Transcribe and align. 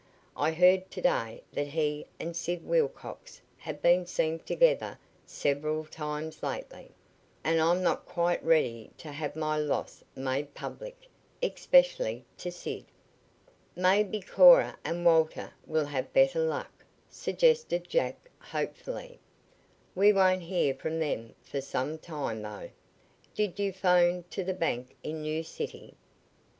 "I 0.35 0.51
heard 0.53 0.89
to 0.89 1.01
day 1.03 1.43
that 1.53 1.67
he 1.67 2.07
and 2.19 2.35
Sid 2.35 2.65
Wilcox 2.65 3.39
have 3.57 3.83
been 3.83 4.07
seen 4.07 4.39
together 4.39 4.97
several 5.27 5.85
times 5.85 6.41
lately, 6.41 6.89
and 7.43 7.61
I'm 7.61 7.83
not 7.83 8.07
quite 8.07 8.43
ready 8.43 8.89
to 8.97 9.11
have 9.11 9.35
my 9.35 9.57
loss 9.57 10.03
made 10.15 10.55
public 10.55 11.07
especially 11.43 12.25
to 12.39 12.51
Sid." 12.51 12.85
"Maybe 13.75 14.21
Cora 14.21 14.75
and 14.83 15.05
Walter 15.05 15.53
will 15.67 15.85
have 15.85 16.11
better 16.13 16.39
luck," 16.39 16.83
suggested 17.07 17.87
Jack 17.87 18.27
hopefully. 18.39 19.19
"We 19.93 20.13
won't 20.13 20.41
hear 20.41 20.73
from 20.73 20.97
them 20.97 21.35
for 21.43 21.61
some 21.61 21.99
time, 21.99 22.41
though. 22.41 22.71
Did 23.35 23.59
you 23.59 23.71
'phone 23.71 24.23
to 24.31 24.43
the 24.43 24.55
bank 24.55 24.95
in 25.03 25.21
New 25.21 25.43
City?" 25.43 25.93